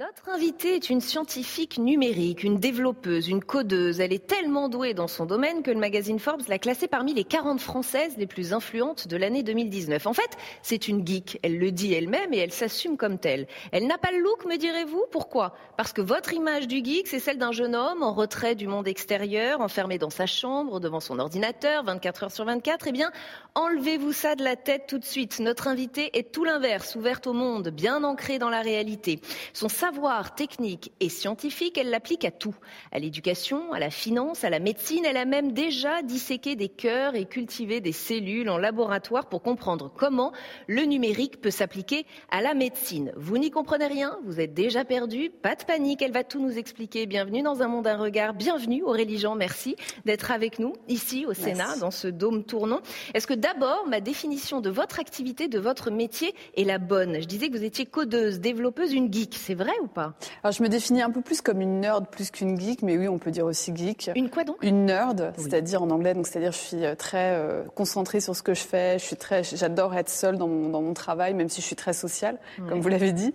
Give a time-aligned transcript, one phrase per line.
[0.00, 4.00] Notre invitée est une scientifique numérique, une développeuse, une codeuse.
[4.00, 7.24] Elle est tellement douée dans son domaine que le magazine Forbes l'a classée parmi les
[7.24, 10.06] 40 françaises les plus influentes de l'année 2019.
[10.06, 11.38] En fait, c'est une geek.
[11.42, 13.46] Elle le dit elle-même et elle s'assume comme telle.
[13.72, 15.04] Elle n'a pas le look, me direz-vous?
[15.10, 15.54] Pourquoi?
[15.76, 18.88] Parce que votre image du geek, c'est celle d'un jeune homme en retrait du monde
[18.88, 22.86] extérieur, enfermé dans sa chambre, devant son ordinateur, 24 heures sur 24.
[22.86, 23.12] Eh bien,
[23.54, 25.40] enlevez-vous ça de la tête tout de suite.
[25.40, 29.20] Notre invitée est tout l'inverse, ouverte au monde, bien ancrée dans la réalité.
[29.52, 32.54] Son savoir technique et scientifique, elle l'applique à tout.
[32.92, 35.04] À l'éducation, à la finance, à la médecine.
[35.04, 39.92] Elle a même déjà disséqué des cœurs et cultivé des cellules en laboratoire pour comprendre
[39.92, 40.32] comment
[40.68, 43.10] le numérique peut s'appliquer à la médecine.
[43.16, 44.16] Vous n'y comprenez rien?
[44.24, 45.28] Vous êtes déjà perdu?
[45.28, 47.06] Pas de panique, elle va tout nous expliquer.
[47.06, 48.32] Bienvenue dans un monde un regard.
[48.32, 49.74] Bienvenue Aurélie Jean, merci
[50.04, 52.80] d'être avec nous ici au Sénat, dans ce dôme tournant.
[53.14, 57.20] Est-ce que d'abord, ma définition de votre activité, de votre métier est la bonne?
[57.20, 59.34] Je disais que vous étiez codeuse, développeuse, une geek.
[59.34, 60.14] C'est vrai ou pas?
[60.42, 63.08] Alors, je me définis un peu plus comme une nerd plus qu'une geek, mais oui,
[63.08, 64.10] on peut dire aussi geek.
[64.14, 64.56] Une quoi donc?
[64.62, 68.42] Une nerd, c'est-à-dire en anglais, donc c'est-à-dire je suis euh, très euh, concentrée sur ce
[68.42, 68.98] que je fais.
[68.98, 71.76] Je suis très, j'adore être seule dans mon, dans mon travail, même si je suis
[71.76, 72.38] très sociale,
[72.68, 73.32] comme vous l'avez dit.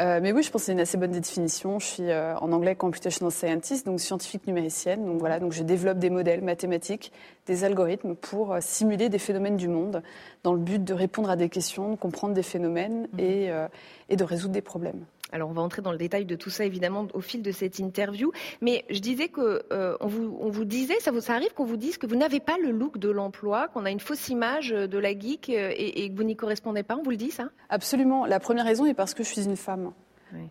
[0.00, 1.78] Euh, mais oui, je pense que c'est une assez bonne définition.
[1.78, 5.04] Je suis euh, en anglais computational scientist, donc scientifique numéricienne.
[5.04, 7.12] Donc voilà, donc je développe des modèles mathématiques,
[7.46, 10.02] des algorithmes pour simuler des phénomènes du monde,
[10.44, 13.66] dans le but de répondre à des questions, de comprendre des phénomènes et, euh,
[14.08, 15.04] et de résoudre des problèmes.
[15.32, 17.78] Alors on va entrer dans le détail de tout ça évidemment au fil de cette
[17.78, 21.98] interview, mais je disais que euh, on, vous, disait, ça, vous, arrive qu'on vous dise
[21.98, 25.18] que vous n'avez pas le look de l'emploi, qu'on a une fausse image de la
[25.18, 27.50] geek euh, et, et que vous n'y correspondez pas, on vous le dit ça?
[27.68, 28.26] Absolument.
[28.26, 29.92] La première raison est parce que je suis une femme.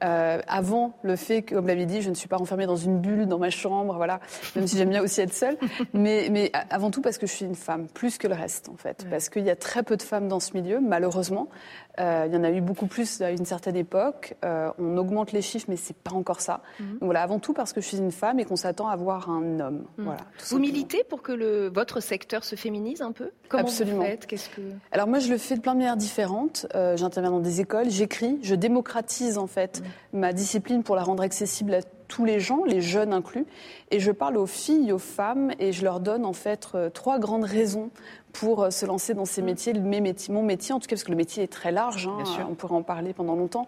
[0.03, 2.75] Euh, avant le fait que, comme vous l'avez dit, je ne suis pas renfermée dans
[2.75, 4.19] une bulle dans ma chambre, voilà,
[4.55, 5.57] même si j'aime bien aussi être seule,
[5.93, 8.77] mais, mais avant tout parce que je suis une femme, plus que le reste en
[8.77, 11.49] fait, parce qu'il y a très peu de femmes dans ce milieu, malheureusement.
[11.99, 14.35] Euh, il y en a eu beaucoup plus à une certaine époque.
[14.45, 16.61] Euh, on augmente les chiffres, mais c'est pas encore ça.
[16.79, 19.31] Donc voilà, avant tout parce que je suis une femme et qu'on s'attend à voir
[19.31, 19.85] un homme.
[19.97, 20.19] Voilà.
[20.37, 23.31] tout Vous militez pour que le, votre secteur se féminise un peu?
[23.49, 24.01] Comment Absolument.
[24.01, 24.27] vous faites?
[24.27, 24.61] Qu'est-ce que
[24.91, 26.67] Alors moi, je le fais de plein de manières différentes.
[26.73, 29.66] J'interviens dans des écoles, j'écris, je démocratise en fait
[30.13, 33.45] ma discipline pour la rendre accessible à tous les gens, les jeunes inclus,
[33.91, 37.19] et je parle aux filles, aux femmes, et je leur donne en fait euh, trois
[37.19, 37.89] grandes raisons
[38.33, 41.03] pour euh, se lancer dans ces métiers, mes métiers, mon métier en tout cas, parce
[41.03, 43.67] que le métier est très large, hein, on pourrait en parler pendant longtemps.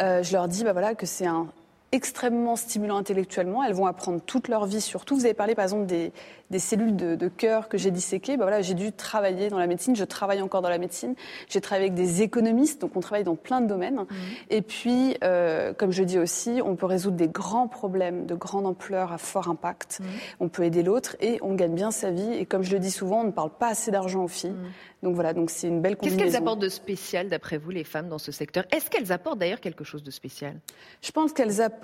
[0.00, 1.46] Euh, je leur dis bah, voilà, que c'est un
[1.92, 3.64] extrêmement stimulant intellectuellement.
[3.64, 5.16] Elles vont apprendre toute leur vie sur tout.
[5.16, 6.12] Vous avez parlé par exemple des,
[6.50, 8.36] des cellules de, de cœur que j'ai disséquées.
[8.36, 9.96] Ben voilà, j'ai dû travailler dans la médecine.
[9.96, 11.14] Je travaille encore dans la médecine.
[11.48, 14.04] J'ai travaillé avec des économistes, donc on travaille dans plein de domaines.
[14.50, 18.66] Et puis, euh, comme je dis aussi, on peut résoudre des grands problèmes de grande
[18.66, 20.00] ampleur à fort impact.
[20.40, 22.34] On peut aider l'autre et on gagne bien sa vie.
[22.34, 24.54] Et comme je le dis souvent, on ne parle pas assez d'argent aux filles.
[25.02, 26.32] Donc voilà, donc c'est une belle Qu'est-ce combinaison.
[26.32, 28.64] qu'elles apportent de spécial, d'après vous, les femmes, dans ce secteur?
[28.72, 30.56] Est-ce qu'elles apportent d'ailleurs quelque chose de spécial?
[31.02, 31.77] Je pense qu'elles apportent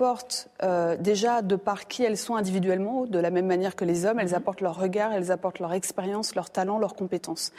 [0.63, 4.19] euh, déjà de par qui elles sont individuellement, de la même manière que les hommes,
[4.19, 7.51] elles apportent leur regard, elles apportent leur expérience, leur talent, leurs compétences.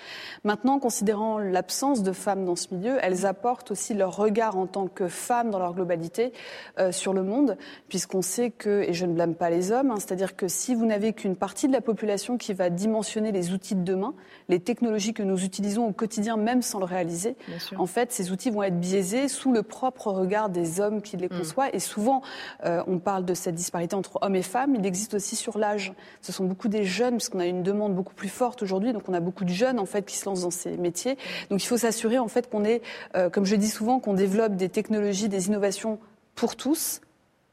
[0.44, 4.86] Maintenant, considérant l'absence de femmes dans ce milieu, elles apportent aussi leur regard en tant
[4.86, 6.32] que femmes dans leur globalité
[6.78, 7.56] euh, sur le monde,
[7.88, 10.86] puisqu'on sait que, et je ne blâme pas les hommes, hein, c'est-à-dire que si vous
[10.86, 14.14] n'avez qu'une partie de la population qui va dimensionner les outils de demain,
[14.48, 17.36] les technologies que nous utilisons au quotidien, même sans le réaliser,
[17.76, 21.28] en fait, ces outils vont être biaisés sous le propre regard des hommes qui les
[21.28, 21.70] conçoivent.
[21.72, 22.22] Et souvent,
[22.64, 24.74] euh, on parle de cette disparité entre hommes et femmes.
[24.74, 25.92] Il existe aussi sur l'âge.
[26.22, 28.92] Ce sont beaucoup des jeunes, puisqu'on a une demande beaucoup plus forte aujourd'hui.
[28.92, 31.16] Donc, on a beaucoup de jeunes, en fait, qui se lancent dans ces métiers.
[31.50, 32.82] Donc, il faut s'assurer, en fait, qu'on est,
[33.16, 35.98] euh, comme je dis souvent, qu'on développe des technologies, des innovations
[36.34, 37.00] pour tous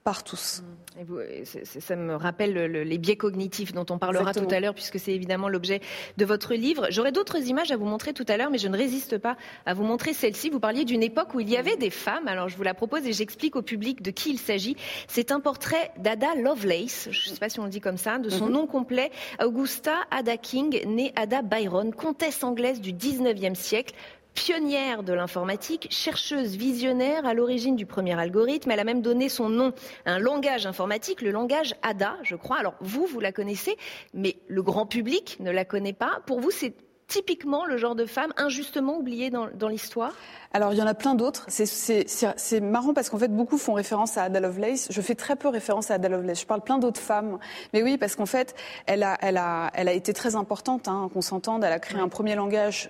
[0.03, 0.61] par tous.
[0.61, 0.82] Mmh.
[0.99, 1.19] Et vous,
[1.63, 5.49] ça me rappelle les biais cognitifs dont on parlera tout à l'heure, puisque c'est évidemment
[5.49, 5.81] l'objet
[6.17, 6.87] de votre livre.
[6.91, 9.35] J'aurai d'autres images à vous montrer tout à l'heure, mais je ne résiste pas
[9.65, 10.51] à vous montrer celle-ci.
[10.51, 12.27] Vous parliez d'une époque où il y avait des femmes.
[12.27, 14.75] Alors je vous la propose et j'explique au public de qui il s'agit.
[15.07, 18.19] C'est un portrait d'Ada Lovelace, je ne sais pas si on le dit comme ça,
[18.19, 18.51] de son mmh.
[18.51, 19.11] nom complet,
[19.43, 23.95] Augusta Ada King, née Ada Byron, comtesse anglaise du 19e siècle,
[24.33, 28.71] pionnière de l'informatique, chercheuse visionnaire à l'origine du premier algorithme.
[28.71, 29.73] Elle a même donné son nom
[30.05, 32.57] à un langage informatique, le langage ADA, je crois.
[32.57, 33.77] Alors vous, vous la connaissez,
[34.13, 36.21] mais le grand public ne la connaît pas.
[36.25, 36.73] Pour vous, c'est
[37.07, 40.13] typiquement le genre de femme injustement oubliée dans, l'histoire?
[40.51, 41.45] Alors, il y en a plein d'autres.
[41.47, 44.87] C'est marrant parce qu'en fait, beaucoup font référence à Ada Lovelace.
[44.89, 46.41] Je fais très peu référence à Ada Lovelace.
[46.41, 47.39] Je parle plein d'autres femmes.
[47.73, 48.55] Mais oui, parce qu'en fait,
[48.87, 51.63] elle a, elle, a, elle a été très importante, hein, qu'on s'entende.
[51.63, 52.89] Elle a créé un premier langage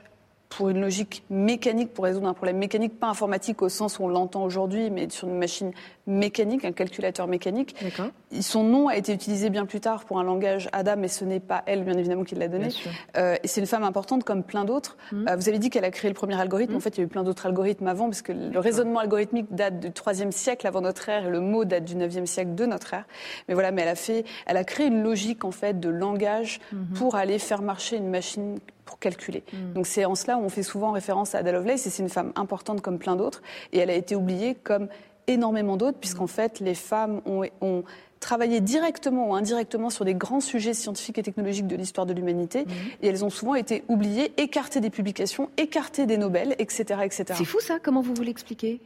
[0.57, 4.07] pour une logique mécanique, pour résoudre un problème mécanique, pas informatique au sens où on
[4.07, 5.71] l'entend aujourd'hui, mais sur une machine
[6.05, 7.75] mécanique, un calculateur mécanique.
[8.41, 11.39] Son nom a été utilisé bien plus tard pour un langage ADA, mais ce n'est
[11.39, 12.69] pas elle, bien évidemment, qui l'a donné.
[13.17, 14.97] Euh, et c'est une femme importante comme plein d'autres.
[15.11, 15.27] Mmh.
[15.27, 16.73] Euh, vous avez dit qu'elle a créé le premier algorithme.
[16.73, 16.77] Mmh.
[16.77, 19.53] En fait, il y a eu plein d'autres algorithmes avant, parce que le raisonnement algorithmique
[19.53, 22.65] date du 3e siècle avant notre ère et le mot date du 9e siècle de
[22.65, 23.05] notre ère.
[23.47, 26.59] Mais voilà, mais elle a fait, elle a créé une logique, en fait, de langage
[26.71, 26.94] mmh.
[26.95, 29.44] pour aller faire marcher une machine pour calculer.
[29.51, 29.74] Hmm.
[29.74, 32.09] Donc c'est en cela où on fait souvent référence à Ada Lovelace, et c'est une
[32.09, 33.41] femme importante comme plein d'autres,
[33.71, 34.88] et elle a été oubliée comme
[35.27, 37.83] énormément d'autres, puisqu'en fait les femmes ont, ont,
[38.19, 42.63] travaillé directement ou indirectement sur des grands sujets scientifiques et technologiques de l'histoire de l'humanité,
[42.63, 42.71] hmm.
[43.01, 47.01] et elles ont souvent été oubliées, écartées des publications, écartées des Nobel, etc.
[47.03, 47.25] etc.
[47.38, 48.79] C'est fou ça, comment vous vous l'expliquez?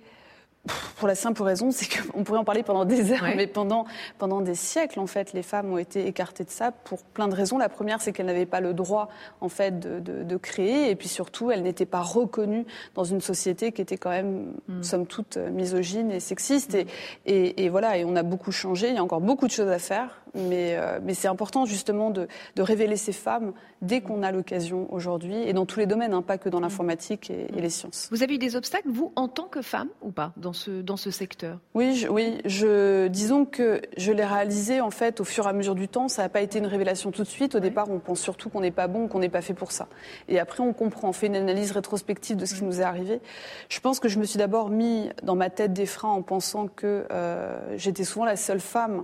[0.97, 3.85] Pour la simple raison, c'est qu'on pourrait en parler pendant des heures, mais pendant,
[4.17, 7.35] pendant des siècles, en fait, les femmes ont été écartées de ça pour plein de
[7.35, 7.57] raisons.
[7.57, 9.09] La première, c'est qu'elles n'avaient pas le droit,
[9.41, 12.65] en fait, de, de, créer, et puis surtout, elles n'étaient pas reconnues
[12.95, 14.83] dans une société qui était quand même, mm.
[14.83, 16.75] somme toute, misogyne et sexiste.
[16.75, 16.87] Et,
[17.25, 18.89] et, et, voilà, et on a beaucoup changé.
[18.89, 22.09] Il y a encore beaucoup de choses à faire, mais, euh, mais c'est important justement
[22.11, 26.13] de, de, révéler ces femmes dès qu'on a l'occasion aujourd'hui, et dans tous les domaines,
[26.13, 28.07] hein, pas que dans l'informatique et, et, les sciences.
[28.11, 30.97] Vous avez eu des obstacles, vous, en tant que femme, ou pas, dans ce, dans
[30.97, 31.59] ce secteur?
[31.73, 35.53] Oui, je, oui je, disons que je l'ai réalisé en fait au fur et à
[35.53, 36.07] mesure du temps.
[36.09, 37.55] Ça n'a pas été une révélation tout de suite.
[37.55, 39.87] Au départ, on pense surtout qu'on n'est pas bon, qu'on n'est pas fait pour ça.
[40.27, 43.21] Et après, on comprend, on fait une analyse rétrospective de ce qui nous est arrivé.
[43.69, 46.67] Je pense que je me suis d'abord mis dans ma tête des freins en pensant
[46.67, 49.03] que euh, j'étais souvent la seule femme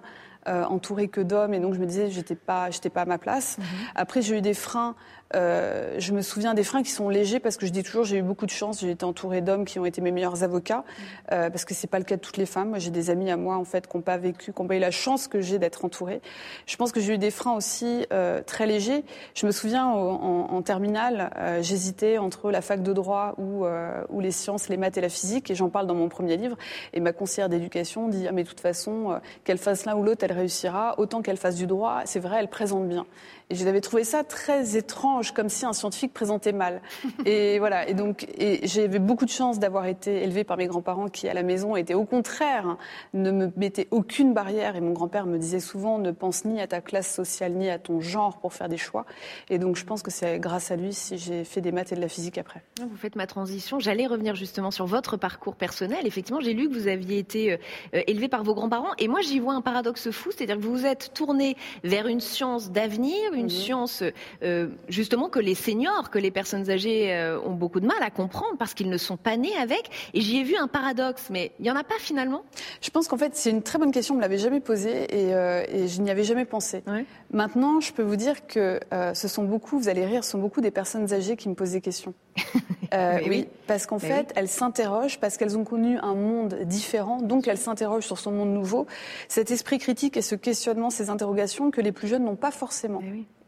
[0.50, 3.18] euh, entourée que d'hommes et donc je me disais j'étais pas j'étais pas à ma
[3.18, 3.58] place.
[3.58, 3.66] Mhm.
[3.96, 4.94] Après j'ai eu des freins
[5.36, 8.18] euh, je me souviens des freins qui sont légers parce que je dis toujours j'ai
[8.18, 8.82] eu beaucoup de chance.
[8.82, 10.84] J'ai été entourée d'hommes qui ont été mes meilleurs avocats
[11.32, 12.76] euh, parce que c'est pas le cas de toutes les femmes.
[12.78, 14.80] J'ai des amis à moi en fait qui n'ont pas vécu, qui n'ont pas eu
[14.80, 16.22] la chance que j'ai d'être entourée.
[16.66, 19.04] Je pense que j'ai eu des freins aussi euh, très légers.
[19.34, 21.30] Je me souviens en, en, terminale,
[21.62, 23.66] j'hésitais entre la fac de droit ou,
[24.10, 26.56] ou les sciences, les maths et la physique, et j'en parle dans mon premier livre.
[26.94, 30.24] Et ma conseillère d'éducation dit ah, mais de toute façon, qu'elle fasse l'un ou l'autre,
[30.24, 30.96] elle réussira.
[31.00, 33.06] Autant qu'elle fasse du droit, c'est vrai, elle présente bien.
[33.50, 36.82] Et j'avais trouvé ça très étrange, comme si un scientifique présentait mal.
[37.26, 37.88] et voilà.
[37.88, 41.34] Et donc, et j'avais beaucoup de chance d'avoir été élevée par mes grands-parents qui, à
[41.34, 42.78] la maison, étaient au contraire,
[43.14, 44.76] ne me mettaient aucune barrière.
[44.76, 47.80] Et mon grand-père me disait souvent, ne pense ni à ta classe sociale, ni à
[47.80, 49.06] ton genre pour faire des choix.
[49.50, 51.96] Et donc, je pense que c'est grâce à lui si j'ai fait des maths et
[51.96, 52.62] de la physique après.
[52.80, 53.80] Vous faites ma transition.
[53.80, 56.06] J'allais revenir justement sur votre parcours personnel.
[56.06, 58.94] Effectivement, j'ai lu que vous aviez été euh, élevé par vos grands-parents.
[58.98, 60.32] Et moi, j'y vois un paradoxe fou.
[60.32, 64.04] C'est-à-dire que vous vous êtes tourné vers une science d'avenir, une science
[64.42, 68.10] euh, justement que les seniors, que les personnes âgées euh, ont beaucoup de mal à
[68.10, 69.90] comprendre parce qu'ils ne sont pas nés avec.
[70.14, 72.44] Et j'y ai vu un paradoxe, mais il n'y en a pas finalement?
[72.82, 75.04] Je pense qu'en fait c'est une très bonne question, on ne me l'avait jamais posée
[75.10, 76.84] et, euh, et je n'y avais jamais pensé.
[77.32, 78.80] Maintenant, je peux vous dire que
[79.14, 81.72] ce sont beaucoup, vous allez rire, ce sont beaucoup des personnes âgées qui me posent
[81.72, 82.14] des questions.
[83.28, 87.58] oui, parce qu'en fait, elles s'interrogent, parce qu'elles ont connu un monde différent, donc elles
[87.58, 88.86] s'interrogent sur son monde nouveau.
[89.28, 93.02] Cet esprit critique et ce questionnement, ces interrogations que les plus jeunes n'ont pas forcément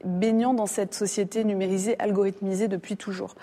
[0.05, 3.35] baignant dans cette société numérisée, algorithmisée depuis toujours.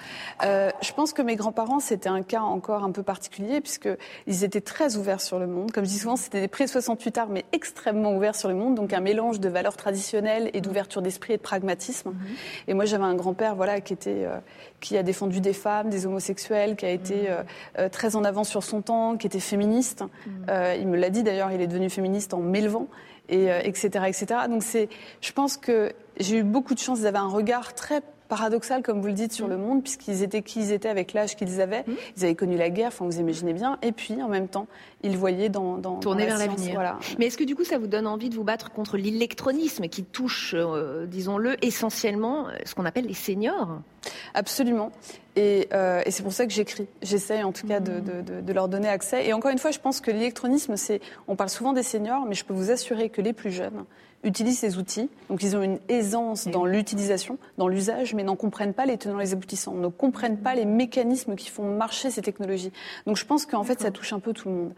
[0.45, 4.61] Euh, je pense que mes grands-parents, c'était un cas encore un peu particulier, puisqu'ils étaient
[4.61, 5.73] très ouverts sur le monde.
[5.73, 8.93] Comme je dis souvent, c'était des pré-68 arts, mais extrêmement ouverts sur le monde, donc
[8.93, 12.11] un mélange de valeurs traditionnelles et d'ouverture d'esprit et de pragmatisme.
[12.11, 12.17] Mhm.
[12.69, 14.39] Et moi, j'avais un grand-père voilà, qui, était, euh,
[14.81, 17.45] qui a défendu des femmes, des homosexuels, qui a été mhm.
[17.79, 20.05] euh, très en avance sur son temps, qui était féministe.
[20.27, 20.33] Mhm.
[20.81, 22.89] il me l'a dit d'ailleurs, il est devenu féministe en m'élevant
[23.29, 24.27] et etc., etc.
[24.49, 24.89] Donc c'est,
[25.21, 27.05] je pense que j'ai eu beaucoup de chance.
[27.05, 28.03] Avaient un regard très
[28.33, 29.61] paradoxal, comme vous le dites, sur le mm.
[29.61, 31.83] monde, puisqu'ils étaient qui ils étaient avec l'âge qu'ils avaient.
[31.83, 31.93] Mm.
[32.17, 33.77] Ils avaient connu la guerre, enfin, vous imaginez bien.
[33.83, 34.69] Et puis, en même temps,
[35.03, 36.73] ils voyaient dans, dans tourner vers l'avenir.
[36.73, 36.99] Voilà.
[37.19, 40.03] Mais est-ce que du coup, ça vous donne envie de vous battre contre l'électronisme qui
[40.03, 43.83] touche, euh, disons-le, essentiellement euh, ce qu'on appelle les seniors?
[44.33, 44.93] Absolument.
[45.37, 46.87] Et, euh, et c'est pour ça que j'écris.
[47.03, 49.27] J'essaye en tout cas de, de, de, leur donner accès.
[49.27, 52.35] Et encore une fois, je pense que l'électronisme, c'est, on parle souvent des seniors, mais
[52.35, 53.85] je peux vous assurer que les plus jeunes,
[54.25, 55.09] utilisent ces outils.
[55.29, 59.19] Donc ils ont une aisance dans l'utilisation, dans l'usage, mais n'en comprennent pas les tenants
[59.21, 62.73] et les aboutissants, ne comprennent pas les mécanismes qui font marcher ces technologies.
[63.07, 64.75] Donc je pense qu'en fait ça touche un peu tout le monde.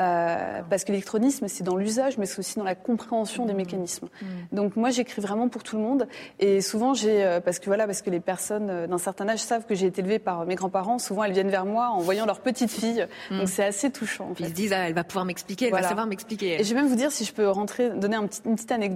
[0.00, 3.56] Euh, parce que l'électronisme, c'est dans l'usage, mais c'est aussi dans la compréhension des mmh.
[3.56, 4.06] mécanismes.
[4.06, 4.26] Mmh.
[4.52, 6.08] Donc moi j'écris vraiment pour tout le monde.
[6.38, 9.40] Et souvent j'ai, euh, parce que voilà, parce que les personnes euh, d'un certain âge
[9.40, 12.26] savent que j'ai été élevée par mes grands-parents, souvent elles viennent vers moi en voyant
[12.26, 13.06] leur petite fille.
[13.30, 14.28] Donc c'est assez touchant.
[14.30, 14.44] En fait.
[14.44, 16.60] Ils se disent, ah, elle va pouvoir m'expliquer, elle va savoir m'expliquer.
[16.60, 18.72] Et je vais même vous dire, si je peux rentrer, donner un petit, une petite
[18.72, 18.87] anecdote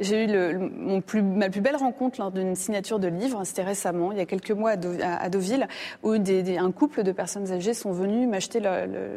[0.00, 3.42] j'ai eu le, mon plus, ma plus belle rencontre lors d'une signature de livre.
[3.44, 5.68] C'était récemment, il y a quelques mois à, Deauville,
[6.02, 8.60] où des, un couple de personnes âgées sont venus m'acheter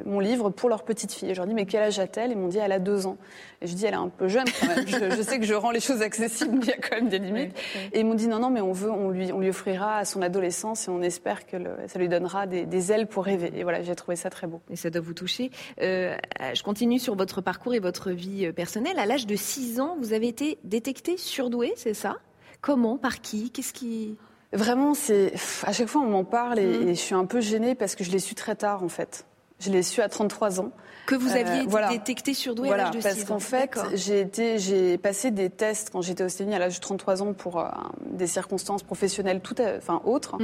[0.06, 1.30] mon livre pour leur petite fille.
[1.30, 2.32] Et je leur dis mais quel âge a-t-elle?
[2.32, 3.18] Ils m'ont dit elle a deux ans.
[3.62, 4.88] Et je dis elle est un peu jeune quand même.
[4.88, 7.20] je, sais que je rends les choses accessibles, mais il y a quand même des
[7.20, 7.58] limites.
[7.92, 10.06] Et ils m'ont dit non non mais on veut, on lui, on lui offrira à
[10.06, 13.52] son adolescence et on espère que ça lui donnera des, des, ailes pour rêver.
[13.56, 14.62] Et voilà, j'ai trouvé ça très beau.
[14.70, 15.52] Et ça doit vous toucher.
[15.82, 16.16] Euh,
[16.54, 18.98] je continue sur votre parcours et votre vie personnelle.
[18.98, 22.18] À l'âge de 6 ans, vous avez été détecté surdoué, c'est ça?
[22.62, 22.98] Comment?
[22.98, 23.52] Par qui?
[23.52, 24.18] Qu'est-ce qui
[24.52, 26.88] Vraiment, c'est à chaque fois on m'en parle et, mmh.
[26.88, 29.26] et, je suis un peu gênée parce que je l'ai su très tard en fait.
[29.60, 30.72] Je l'ai su à 33 ans.
[31.06, 33.12] Que vous aviez euh, détecté surdoué voilà, à l'âge de 6 ans.
[33.12, 36.76] Parce qu'en fait, j'ai été, j'ai passé des tests quand j'étais aux États-Unis à l'âge
[36.76, 37.66] de 33 ans pour euh,
[38.12, 40.38] des circonstances professionnelles tout, enfin autres.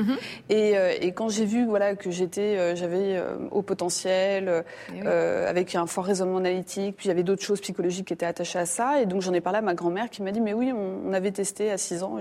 [0.49, 5.85] Et, euh, et, quand j'ai vu voilà que j'étais, j'avais haut potentiel, eh avec un
[5.85, 9.01] fort raisonnement analytique, puis il y avait d'autres choses psychologiques qui étaient attachées à ça,
[9.01, 11.31] et donc j'en ai parlé à ma grand-mère qui m'a dit mais oui, on, avait
[11.31, 12.17] testé à 6 ans.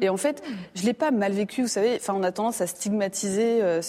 [0.00, 0.42] Et en fait,
[0.74, 1.96] je l'ai pas mal vécu, vous savez.
[1.96, 3.80] Enfin, on a tendance à stigmatiser euh,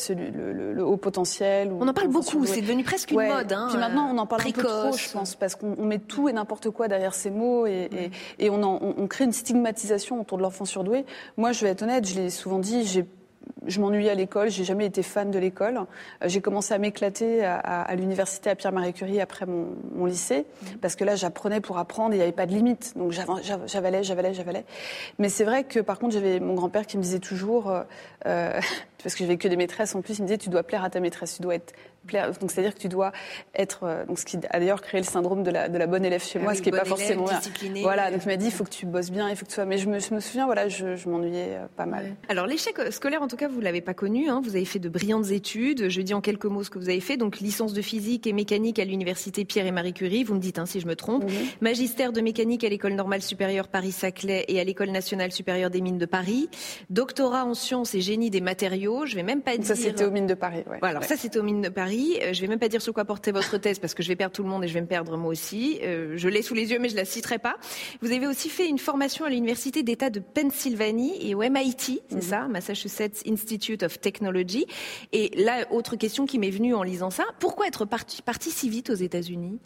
[0.75, 1.71] le, haut potentiel.
[1.71, 3.51] on en parle beaucoup, c'est devenu presque une mode.
[3.51, 6.29] Hein, Puis maintenant, on en parle un peu trop, je pense, parce qu'on met tout
[6.29, 10.43] et n'importe quoi derrière ces mots et, et, on, on, crée une stigmatisation autour de
[10.43, 11.05] l'enfant surdoué.
[11.37, 13.05] Moi, je vais être honnête, je l'ai souvent dit, j'ai
[13.67, 15.77] je m'ennuyais à l'école, j'ai jamais été fan de l'école.
[15.77, 20.45] Euh, j'ai commencé à m'éclater à, l'université à Pierre-Marie Curie après mon, lycée,
[20.81, 24.33] parce que là j'apprenais pour apprendre, il n'y avait pas de limite, donc j'avalais, j'avalais,
[24.33, 24.65] j'avalais.
[25.17, 27.83] Mais c'est vrai que par contre j'avais mon grand-père qui me disait toujours, euh,
[28.27, 28.59] euh
[29.03, 30.89] parce que j'avais que des maîtresses en plus, il me disait tu dois plaire à
[30.89, 31.73] ta maîtresse, tu dois être
[32.39, 33.11] donc c'est-à-dire que tu dois
[33.53, 36.05] être, euh, donc ce qui a d'ailleurs créé le syndrome de la, de la bonne
[36.05, 37.25] élève chez ah moi, ce qui n'est pas forcément
[37.81, 39.55] Voilà, donc il m'a dit il faut que tu bosses bien, il faut que tu
[39.55, 39.65] sois.
[39.65, 42.15] Mais je me, je me souviens, voilà, je, je m'ennuyais euh, pas mal.
[42.29, 44.29] Alors l'échec scolaire, en tout cas, vous l'avez pas connu.
[44.29, 44.41] Hein.
[44.43, 45.89] Vous avez fait de brillantes études.
[45.89, 47.17] Je dis en quelques mots ce que vous avez fait.
[47.17, 50.23] Donc licence de physique et mécanique à l'université Pierre et Marie Curie.
[50.23, 51.25] Vous me dites hein, si je me trompe.
[51.61, 55.97] Magistère de mécanique à l'école normale supérieure Paris-Saclay et à l'école nationale supérieure des mines
[55.97, 56.49] de Paris.
[56.89, 59.05] Doctorat en sciences et génie des matériaux.
[59.05, 59.65] Je vais même pas dire.
[59.65, 60.63] Ça c'était aux mines de Paris.
[60.69, 60.77] Ouais.
[60.79, 61.94] Voilà, alors ça c'était aux mines de Paris.
[62.21, 64.15] Euh, je vais même pas dire sur quoi portait votre thèse parce que je vais
[64.15, 65.79] perdre tout le monde et je vais me perdre moi aussi.
[65.83, 67.55] Euh, je l'ai sous les yeux mais je la citerai pas.
[68.01, 72.15] Vous avez aussi fait une formation à l'université d'État de Pennsylvanie et au MIT, c'est
[72.15, 72.21] mhm.
[72.21, 74.65] ça, Massachusetts Institute of Technology.
[75.11, 78.69] Et là, autre question qui m'est venue en lisant ça, pourquoi être parti, parti si
[78.69, 79.59] vite aux États-Unis?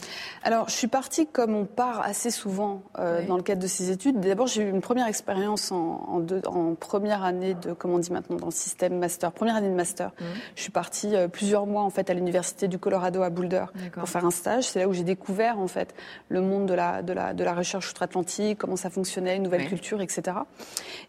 [0.43, 3.91] Alors, je suis partie comme on part assez souvent euh, dans le cadre de ces
[3.91, 4.19] études.
[4.19, 8.38] D'abord, j'ai eu une première expérience en, en, première année de, comment on dit maintenant,
[8.38, 10.12] dans le système master, première année de master.
[10.19, 10.27] Mhm.
[10.55, 14.07] Je suis partie euh, plusieurs mois en fait à l'université du Colorado à Boulder pour
[14.07, 14.65] faire un stage.
[14.69, 15.93] C'est là où j'ai découvert en fait
[16.29, 19.67] le monde de la, de la, de la recherche outre-Atlantique, comment ça fonctionnait, une nouvelle
[19.67, 20.38] culture, etc.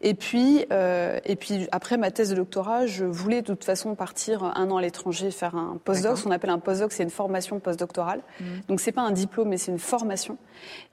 [0.01, 3.95] Et puis, euh, et puis après ma thèse de doctorat, je voulais de toute façon
[3.95, 6.19] partir un an à l'étranger, faire un postdoc.
[6.19, 8.21] Ce qu'on appelle un postdoc, c'est une formation postdoctorale.
[8.41, 8.81] Donc mmh.
[8.81, 10.39] Donc c'est pas un diplôme, mais c'est une formation.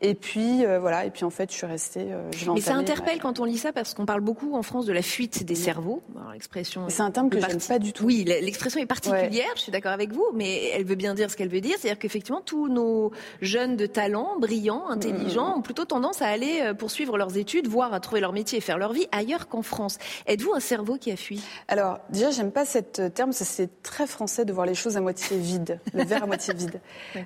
[0.02, 1.06] Et puis euh, voilà.
[1.06, 2.08] Et puis en fait, je suis restée.
[2.12, 4.94] Euh, mais ça interpelle quand on lit ça parce qu'on parle beaucoup en France de
[4.94, 6.04] la fuite des cerveaux.
[6.34, 6.90] L'expression.
[6.90, 8.06] C'est un terme que j'aime pas du tout.
[8.06, 9.48] Oui, l'expression est particulière.
[9.56, 11.76] Je suis d'accord avec vous, mais elle veut bien dire ce qu'elle veut dire.
[11.80, 13.12] C'est-à-dire qu'effectivement, tous nos
[13.42, 17.94] jeunes de talent, brillants, intelligents, ont plutôt tendance à aller euh, poursuivre leurs études, voire
[17.94, 19.98] à trouver leur métier et faire leur vie ailleurs qu'en France.
[20.26, 21.42] Êtes-vous un cerveau qui a fui?
[21.68, 23.32] Alors, déjà, j'aime pas cette terme.
[23.32, 26.80] C'est très français de voir les choses à moitié vides, le verre à moitié vide.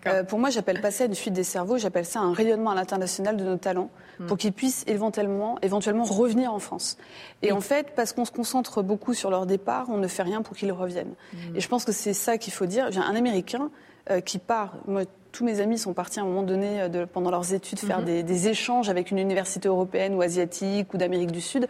[0.08, 1.78] Euh, pour moi, j'appelle pas ça une fuite des cerveaux.
[1.78, 4.28] J'appelle ça un rayonnement à l'international de nos talents hmm.
[4.28, 6.98] pour qu'ils puissent éventuellement, éventuellement revenir en France.
[7.42, 10.42] Et en fait, parce qu'on se concentre beaucoup sur leur départ, on ne fait rien
[10.42, 11.14] pour qu'ils reviennent.
[11.34, 11.56] Hmm.
[11.56, 12.90] Et je pense que c'est ça qu'il faut dire.
[12.98, 13.70] Un Américain,
[14.10, 14.74] euh, qui part.
[14.88, 18.02] Moi, tous mes amis sont partis à un moment donné, euh, pendant leurs études, faire
[18.02, 18.24] mhm.
[18.24, 21.68] des, échanges avec une université européenne ou asiatique ou d'Amérique du Sud.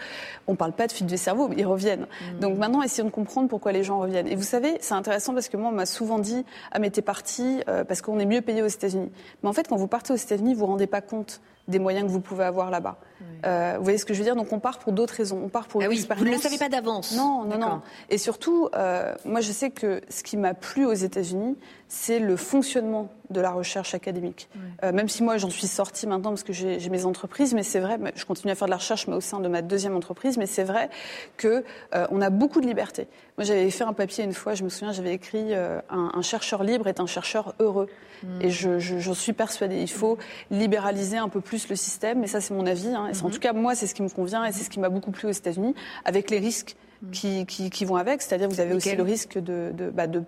[0.48, 2.08] On ne parle pas de fuite du cerveau, mais ils reviennent.
[2.34, 2.40] Mhm.
[2.40, 4.28] Donc maintenant, essayons de comprendre pourquoi les gens reviennent.
[4.28, 7.02] Et vous savez, c'est intéressant parce que moi, on m'a souvent dit Ah, mais t'es
[7.02, 9.12] parti euh, parce qu'on est mieux payé aux États-Unis.
[9.44, 11.80] Mais en fait, quand vous partez aux États-Unis, vous ne vous rendez pas compte des
[11.80, 12.98] moyens que vous pouvez avoir là-bas.
[13.46, 14.36] Euh, vous voyez ce que je veux dire?
[14.36, 15.41] Donc on part pour d'autres raisons.
[15.44, 17.15] On part pour ah oui, Vous ne le savez pas d'avance.
[17.15, 17.82] Non, non, non.
[18.10, 22.36] Et surtout, euh, moi je sais que ce qui m'a plu aux États-Unis, c'est le
[22.36, 24.50] fonctionnement de la recherche académique.
[24.84, 27.80] Euh, même si moi j'en suis sortie maintenant parce que j'ai mes entreprises, mais c'est
[27.80, 30.38] vrai, je continue à faire de la recherche, mais au sein de ma deuxième entreprise,
[30.38, 30.89] mais c'est vrai
[31.38, 31.63] que
[31.94, 33.08] on a beaucoup de liberté.
[33.38, 36.63] Moi j'avais fait un papier une fois, je me souviens, j'avais écrit un, un, chercheur
[36.63, 37.88] libre est un chercheur heureux.
[38.39, 39.82] Et j'en je, suis persuadée.
[39.82, 40.18] Il faut
[40.51, 42.89] libéraliser un peu plus le système, mais ça c'est mon avis.
[42.89, 43.12] Hein.
[43.22, 43.34] En mhm.
[43.34, 45.27] tout cas, moi, c'est ce qui me convient et c'est ce qui m'a beaucoup plu
[45.27, 47.46] aux États-Unis, avec les risques mhm.
[47.46, 48.22] qui, qui, vont avec.
[48.22, 50.24] C'est-à-dire, vous avez aussi le risque de, de, bah, de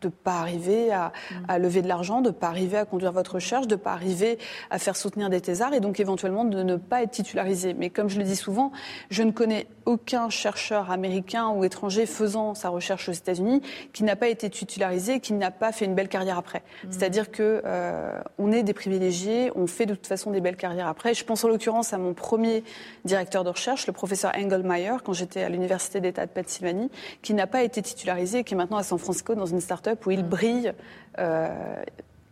[0.00, 1.12] de ne pas arriver à,
[1.48, 3.92] à, lever de l'argent, de ne pas arriver à conduire votre recherche, de ne pas
[3.92, 4.38] arriver
[4.70, 7.74] à faire soutenir des thésards et donc éventuellement de ne pas être titularisé.
[7.74, 8.72] Mais comme je le dis souvent,
[9.10, 13.62] je ne connais aucun chercheur américain ou étranger faisant sa recherche aux États-Unis
[13.92, 16.58] qui n'a pas été titularisé et qui n'a pas fait une belle carrière après.
[16.58, 16.88] Mmh.
[16.90, 20.88] C'est-à-dire que euh, on est des privilégiés, on fait de toute façon des belles carrières
[20.88, 21.14] après.
[21.14, 22.64] Je pense en l'occurrence à mon premier
[23.06, 26.90] directeur de recherche, le professeur Engelmeyer, quand j'étais à l'université d'État de Pennsylvanie,
[27.22, 29.87] qui n'a pas été titularisé et qui est maintenant à San Francisco dans une start-up
[30.06, 30.72] où il brille.
[31.18, 31.48] Euh,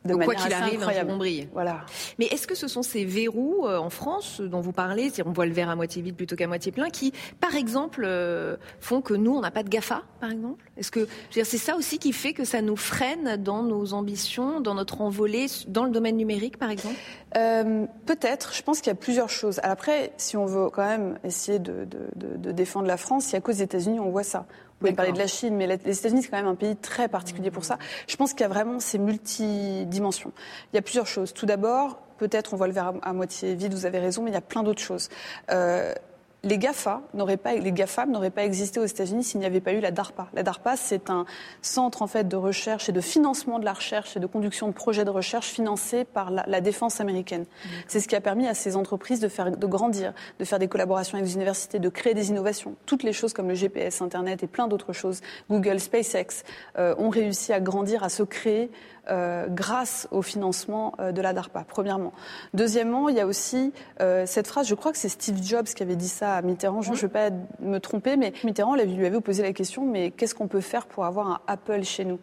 [0.04, 1.10] de Donc, quoi qu'il arrive, incroyable.
[1.10, 1.48] on brille.
[1.52, 1.84] Voilà.
[2.20, 5.32] Mais est-ce que ce sont ces verrous euh, en France dont vous parlez, si on
[5.32, 9.00] voit le verre à moitié vide plutôt qu'à moitié plein, qui, par exemple, euh, font
[9.00, 10.64] que nous, on n'a pas de GAFA, par exemple?
[10.76, 14.74] Est-ce que c'est ça aussi qui fait que ça nous freine dans nos ambitions, dans
[14.74, 16.94] notre envolée, dans le domaine numérique, par exemple?
[17.32, 18.54] Peut-être.
[18.54, 19.58] Je pense qu'il y a plusieurs choses.
[19.62, 23.38] Après, si on veut quand même essayer de, de, de défendre la France, il n'y
[23.38, 24.46] a qu'aux États-Unis on voit ça.
[24.76, 27.08] Vous pouvez parler de la Chine, mais les États-Unis, c'est quand même un pays très
[27.08, 27.78] particulier pour ça.
[28.06, 30.32] Je pense qu'il y a vraiment ces multidimensions.
[30.72, 31.32] Il y a plusieurs choses.
[31.32, 34.34] Tout d'abord, peut-être on voit le verre à, moitié vide, vous avez raison, mais il
[34.34, 35.08] y a plein d'autres choses.
[35.50, 35.94] Euh,
[36.42, 39.72] les GAFA n'auraient pas, les GAFAM n'auraient pas existé aux États-Unis s'il n'y avait pas
[39.72, 40.28] eu la DARPA.
[40.32, 41.24] La DARPA, c'est un
[41.60, 44.72] centre en fait de recherche et de financement de la recherche et de conduction de
[44.72, 47.44] projets de recherche financés par la, défense américaine.
[47.86, 50.68] C'est ce qui a permis à ces entreprises de faire, de grandir, de faire des
[50.68, 52.76] collaborations avec les universités, de créer des innovations.
[52.86, 56.44] Toutes les choses comme le GPS, Internet et plein d'autres choses, Google, SpaceX,
[56.78, 58.70] euh, ont réussi à grandir, à se créer
[59.08, 62.12] euh, grâce au financement euh, de la DARPA, premièrement.
[62.54, 65.82] Deuxièmement, il y a aussi euh, cette phrase, je crois que c'est Steve Jobs qui
[65.82, 69.20] avait dit ça à Mitterrand, je ne veux pas me tromper, mais Mitterrand lui avait
[69.20, 72.18] posé la question, mais qu'est-ce qu'on peut faire pour avoir un Apple chez nous?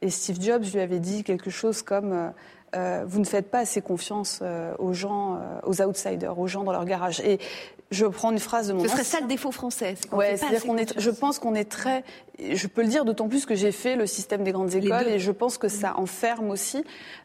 [0.00, 2.32] Et Steve Jobs lui avait dit quelque chose comme...
[2.74, 4.40] vous ne faites pas assez confiance
[4.78, 7.18] aux gens, aux outsiders, aux gens dans leur garage.
[7.20, 7.40] Et
[7.90, 8.82] je prends une phrase de mon.
[8.82, 9.94] Ce serait ça le défaut français.
[10.12, 10.98] Ouais, c'est-à-dire qu'on est.
[10.98, 12.04] Je pense qu'on est très.
[12.38, 15.18] Je peux le dire d'autant plus que j'ai fait le système des grandes écoles et
[15.18, 16.84] je pense que ça enferme aussi.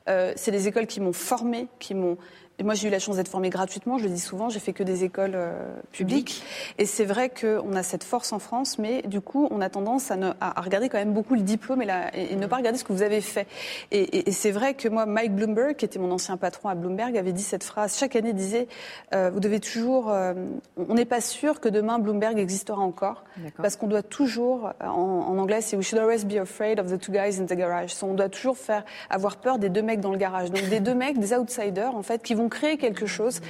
[0.10, 2.17] Euh, c'est des écoles qui m'ont formé, qui m'ont
[2.62, 3.98] moi, j'ai eu la chance d'être formée gratuitement.
[3.98, 5.53] Je le dis souvent, j'ai fait que des écoles euh,
[5.91, 6.43] publiques.
[6.77, 10.12] Et c'est vrai qu'on a cette force en France, mais du coup, on a tendance
[10.12, 12.77] à, ne, à, regarder quand même beaucoup le diplôme et, la, et, ne pas regarder
[12.77, 13.48] ce que vous avez fait.
[13.92, 17.18] Et, et c'est vrai que moi, Mike Bloomberg, qui était mon ancien patron à Bloomberg,
[17.18, 17.98] avait dit cette phrase.
[17.98, 18.68] Chaque année, il disait
[19.16, 20.11] euh, Vous devez toujours.
[20.11, 20.33] Euh,
[20.77, 23.24] on n'est pas sûr que demain Bloomberg existera encore,
[23.57, 27.00] parce qu'on doit toujours, en, en anglais, c'est We should always be afraid of the
[27.00, 27.96] two guys in the garage.
[28.03, 30.51] On doit toujours faire avoir peur des deux mecs dans le garage.
[30.51, 33.42] Donc des deux mecs, des outsiders, en fait, qui vont créer quelque chose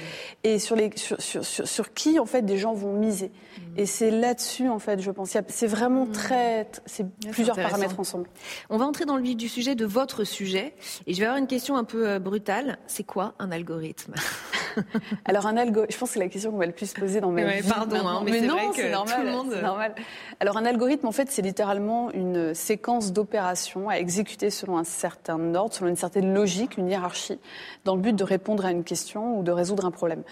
[0.42, 3.28] et sur, les, sur, sur, sur, qui en fait des gens vont miser.
[3.28, 3.60] Mm.
[3.78, 5.36] Et c'est là-dessus en fait, je pense.
[5.48, 6.12] C'est vraiment mm.
[6.12, 8.28] très, c'est plusieurs paramètres ensemble.
[8.70, 10.74] On va entrer dans le vif du sujet de votre sujet
[11.06, 12.78] et je vais avoir une question un peu euh, brutale.
[12.86, 14.14] C'est quoi un algorithme?
[15.24, 17.30] Alors un algorithme, je pense que c'est la question qu'on va le plus poser dans
[17.30, 19.26] mes ouais, Pardon, hein, mais, non, c'est normal,
[19.62, 19.94] normal.
[20.40, 25.54] Alors un algorithme, en fait, c'est littéralement une séquence d'opérations à exécuter selon un certain
[25.54, 27.38] ordre, selon une certaine logique, une hiérarchie,
[27.84, 30.22] dans le but de répondre à une question ou de résoudre un problème.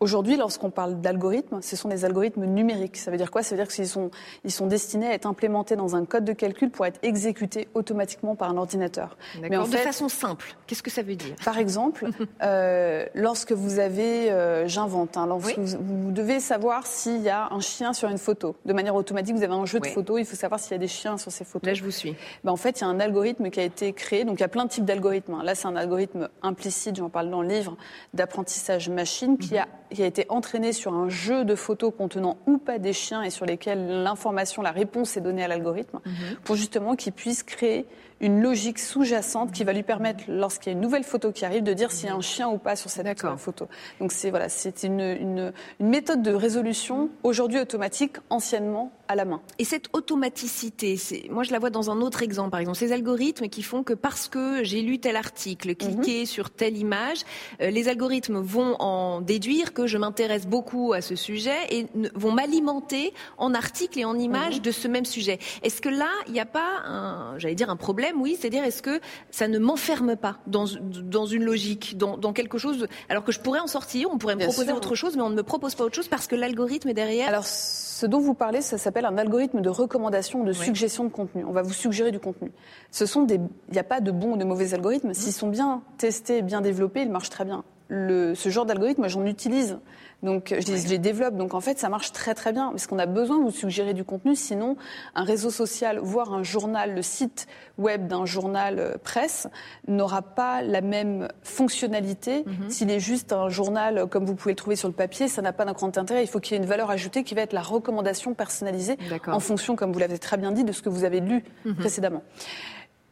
[0.00, 2.96] Aujourd'hui, lorsqu'on parle d'algorithmes, ce sont des algorithmes numériques.
[2.96, 3.42] Ça veut dire quoi?
[3.42, 4.12] Ça veut dire qu'ils sont,
[4.44, 8.36] ils sont destinés à être implémentés dans un code de calcul pour être exécutés automatiquement
[8.36, 9.16] par un ordinateur.
[9.40, 11.34] Mais en de façon simple, qu'est-ce que ça veut dire?
[11.44, 12.06] Par exemple,
[12.42, 17.92] euh, lorsque vous avez, euh, j'invente, hein, vous, devez savoir s'il y a un chien
[17.92, 18.54] sur une photo.
[18.64, 20.78] De manière automatique, vous avez un jeu de photos, il faut savoir s'il y a
[20.78, 21.66] des chiens sur ces photos.
[21.66, 22.14] Là, je vous suis.
[22.44, 24.24] Ben, en fait, il y a un algorithme qui a été créé.
[24.24, 25.34] Donc, il y a plein de types d'algorithmes.
[25.34, 25.42] Hein.
[25.42, 27.76] Là, c'est un algorithme implicite, j'en parle dans le livre,
[28.14, 29.60] d'apprentissage machine qui mhm.
[29.60, 33.22] a qui a été entraîné sur un jeu de photos contenant ou pas des chiens
[33.22, 36.36] et sur lesquels l'information, la réponse est donnée à l'algorithme, mhm.
[36.44, 37.86] pour justement qu'il puisse créer
[38.20, 41.62] une logique sous-jacente qui va lui permettre, lorsqu'il y a une nouvelle photo qui arrive,
[41.62, 43.68] de dire s'il y a un chien ou pas sur cette photo.
[44.00, 49.24] Donc c'est voilà, c'est une, une, une, méthode de résolution aujourd'hui automatique, anciennement à la
[49.24, 49.40] main.
[49.58, 50.98] Et cette automaticité,
[51.30, 53.94] moi je la vois dans un autre exemple, par exemple ces algorithmes qui font que
[53.94, 56.26] parce que j'ai lu tel article, cliqué mhm.
[56.26, 57.18] sur telle image,
[57.60, 62.32] euh, les algorithmes vont en déduire que je m'intéresse beaucoup à ce sujet et vont
[62.32, 64.62] m'alimenter en articles et en images mhm.
[64.62, 65.38] de ce même sujet.
[65.62, 68.82] Est-ce que là, il n'y a pas, j'allais dire un problème problème, oui, c'est-à-dire est-ce
[68.82, 73.32] que ça ne m'enferme pas dans, dans une logique, dans, dans, quelque chose, alors que
[73.32, 75.74] je pourrais en sortir, on pourrait me proposer autre chose, mais on ne me propose
[75.74, 77.28] pas autre chose parce que l'algorithme est derrière.
[77.28, 81.44] Alors, ce dont vous parlez, ça s'appelle un algorithme de recommandation, de suggestion de contenu.
[81.44, 82.50] On va vous suggérer du contenu.
[82.90, 85.14] Ce sont des, il n'y a pas de bons ou de mauvais algorithmes.
[85.14, 87.64] S'ils sont bien testés, bien développés, ils marchent très bien.
[87.88, 89.78] Le, ce genre d'algorithme, j'en utilise
[90.22, 91.36] donc je, les développe.
[91.36, 92.70] Donc en fait, ça marche très très bien.
[92.70, 94.34] Parce qu'on a besoin de vous suggérer du contenu.
[94.34, 94.76] Sinon,
[95.14, 97.46] un réseau social, voire un journal, le site
[97.78, 99.46] web d'un journal euh, presse,
[99.86, 102.44] n'aura pas la même fonctionnalité.
[102.46, 102.70] Mhm.
[102.70, 105.52] S'il est juste un journal comme vous pouvez le trouver sur le papier, ça n'a
[105.52, 106.24] pas d'un grand intérêt.
[106.24, 108.98] Il faut qu'il y ait une valeur ajoutée qui va être la recommandation personnalisée
[109.28, 111.76] en fonction, comme vous l'avez très bien dit, de ce que vous avez lu mhm.
[111.76, 112.22] précédemment.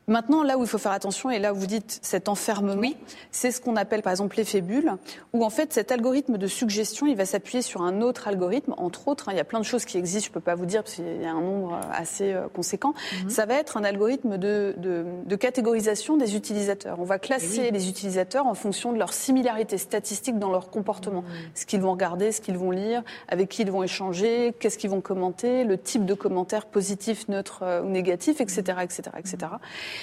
[0.09, 2.93] Maintenant, là où il faut faire attention, et là où vous dites cet enfermement,
[3.33, 4.93] c'est ce qu'on appelle par exemple l'effet bulle,
[5.33, 9.09] où en fait cet algorithme de suggestion, il va s'appuyer sur un autre algorithme, entre
[9.09, 10.67] autres, hein, il y a plein de choses qui existent, je ne peux pas vous
[10.67, 12.95] dire parce qu'il y a un nombre euh, assez euh, conséquent.
[13.25, 13.31] Mhm.
[13.31, 16.99] Ça va être un algorithme de, de, catégorisation des utilisateurs.
[17.01, 21.23] On va classer eh les utilisateurs en fonction de leur similarité statistique dans leur comportement,
[21.23, 21.29] mhm.
[21.55, 24.91] ce qu'ils vont regarder, ce qu'ils vont lire, avec qui ils vont échanger, qu'est-ce qu'ils
[24.91, 29.49] vont commenter, le type de commentaire positif, neutre euh, ou négatif, etc., etc., etc.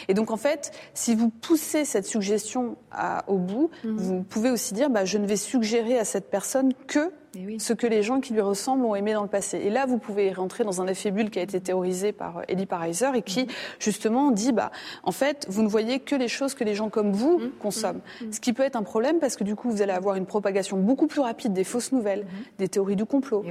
[0.07, 2.75] Et donc en fait, si vous poussez cette suggestion
[3.27, 3.97] au bout, mhm.
[3.97, 7.11] vous pouvez aussi dire bah, je ne vais suggérer à cette personne que
[7.57, 9.57] ce que les gens qui lui ressemblent ont aimé dans le passé.
[9.57, 12.43] Et là, vous pouvez rentrer dans un effet bulle qui a été théorisé par euh,
[12.49, 13.47] Elie Pariser et qui,
[13.79, 14.71] justement, dit, bah,
[15.03, 17.51] en fait, vous ne voyez que les choses que les gens comme vous mhm.
[17.59, 18.01] consomment.
[18.21, 18.33] Mhm.
[18.33, 20.77] Ce qui peut être un problème parce que, du coup, vous allez avoir une propagation
[20.77, 22.25] beaucoup plus rapide des fausses nouvelles,
[22.59, 23.43] des théories du complot,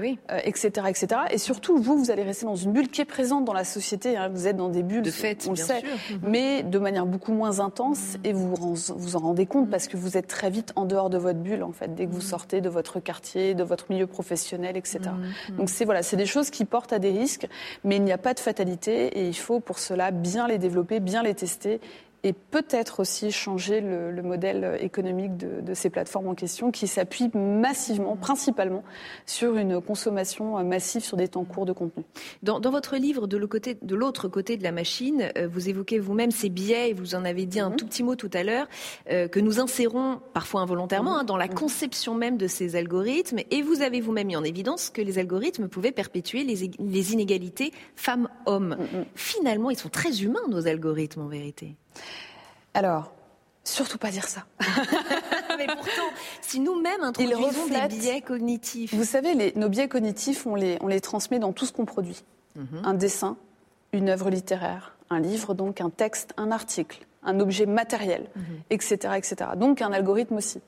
[0.45, 1.07] etc., euh, etc.
[1.31, 4.17] Et surtout, vous, vous allez rester dans une bulle qui est présente dans la société.
[4.17, 4.29] Hein.
[4.29, 5.83] Vous êtes dans des bulles, de fait, on le sait,
[6.23, 10.17] mais de manière beaucoup moins intense et vous vous en rendez compte parce que vous
[10.17, 12.69] êtes très vite en dehors de votre bulle, en fait, dès que vous sortez de
[12.69, 15.01] votre quartier, de votre milieu professionnel, etc.
[15.01, 15.57] Mmh, mmh.
[15.57, 17.47] Donc c'est voilà, c'est des choses qui portent à des risques,
[17.85, 21.01] mais il n'y a pas de fatalité et il faut pour cela bien les développer,
[21.01, 21.81] bien les tester
[22.25, 28.17] et peut-être aussi changer le, modèle économique de, ces plateformes en question qui s'appuient massivement,
[28.17, 28.85] principalement,
[29.27, 32.05] sur une consommation massive sur des temps courts de contenu.
[32.43, 36.91] Dans, votre livre, de l'autre côté, de la machine, euh, vous évoquez vous-même ces biais,
[36.91, 37.77] et vous en avez dit un mhm.
[37.77, 38.67] tout petit mot tout à l'heure,
[39.11, 41.55] euh, que nous insérons parfois involontairement hein, dans la mhm.
[41.55, 45.69] conception même de ces algorithmes, et vous avez vous-même mis en évidence que les algorithmes
[45.69, 48.77] pouvaient perpétuer les inégalités femmes-hommes.
[49.15, 51.77] Finalement, ils sont très humains, nos algorithmes, en vérité.
[52.75, 53.13] Alors,
[53.65, 54.45] surtout pas dire ça.
[55.59, 56.09] Mais pourtant,
[56.41, 58.95] si nous-mêmes introduisons des biais cognitifs.
[58.95, 62.25] Vous savez, nos biais cognitifs, on les, on les transmet dans tout ce qu'on produit.
[62.57, 62.83] Mhm.
[62.85, 63.37] Un dessin,
[63.93, 68.29] une œuvre littéraire, un livre, donc un texte, un article, un objet matériel,
[68.71, 69.15] etc., mhm.
[69.15, 69.37] etc.
[69.57, 70.61] Donc un algorithme aussi.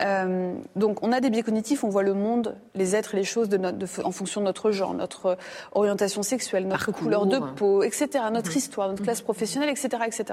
[0.00, 3.24] Euh, donc, on a des biais cognitifs, on voit le monde, les êtres et les
[3.24, 3.58] choses de
[4.04, 5.36] en fonction de notre genre, notre
[5.72, 8.56] orientation sexuelle, notre couleur de peau, etc., notre mhm.
[8.56, 10.24] histoire, notre classe professionnelle, etc., etc.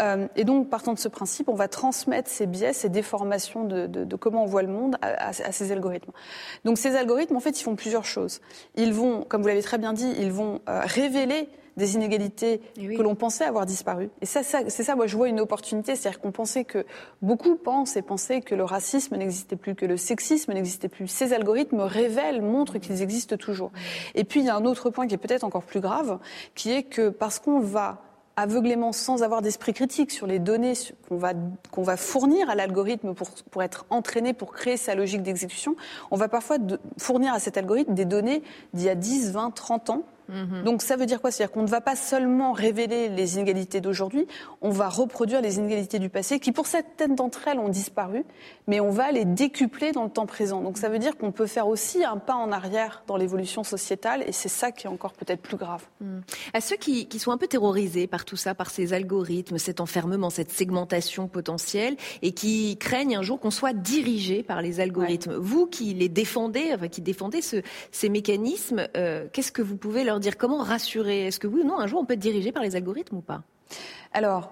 [0.00, 4.16] Euh, et donc, partant de ce principe, on va transmettre ces biais, ces déformations de,
[4.16, 6.12] comment on voit le monde à, ces algorithmes.
[6.64, 8.40] Donc, ces algorithmes, en fait, ils font plusieurs choses.
[8.74, 12.94] Ils vont, comme vous l'avez très bien dit, ils vont euh, révéler des inégalités eh
[12.94, 14.10] que l'on pensait avoir disparu.
[14.20, 15.96] Et ça, c'est ça, moi, je vois une opportunité.
[15.96, 16.84] C'est-à-dire qu'on pensait que,
[17.22, 21.08] beaucoup pensent et pensaient que le racisme n'existait plus, que le sexisme n'existait plus.
[21.08, 23.72] Ces algorithmes révèlent, montrent qu'ils existent toujours.
[24.14, 26.18] Et puis, il y a un autre point qui est peut-être encore plus grave,
[26.54, 28.02] qui est que parce qu'on va
[28.38, 30.74] aveuglément, sans avoir d'esprit critique sur les données
[31.08, 31.32] qu'on va,
[31.72, 35.74] qu'on va fournir à l'algorithme pour, pour être entraîné, pour créer sa logique d'exécution,
[36.12, 36.58] on va parfois
[36.98, 40.64] fournir à cet algorithme des données d'il y a 10, 20, 30 ans Mhm.
[40.64, 41.30] Donc ça veut dire quoi?
[41.30, 44.26] C'est-à-dire qu'on ne va pas seulement révéler les inégalités d'aujourd'hui,
[44.60, 48.24] on va reproduire les inégalités du passé qui, pour certaines d'entre elles, ont disparu,
[48.66, 50.60] mais on va les décupler dans le temps présent.
[50.62, 54.22] Donc ça veut dire qu'on peut faire aussi un pas en arrière dans l'évolution sociétale,
[54.26, 55.84] et c'est ça qui est encore peut-être plus grave.
[56.00, 56.22] Mhm.
[56.52, 59.80] À ceux qui, qui, sont un peu terrorisés par tout ça, par ces algorithmes, cet
[59.80, 65.36] enfermement, cette segmentation potentielle, et qui craignent un jour qu'on soit dirigé par les algorithmes,
[65.36, 70.04] vous qui les défendez, enfin, qui défendez ce, ces mécanismes, euh, qu'est-ce que vous pouvez
[70.04, 72.52] leur dire Comment rassurer Est-ce que oui ou non, un jour, on peut être dirigé
[72.52, 73.42] par les algorithmes ou pas?
[74.12, 74.50] Alors,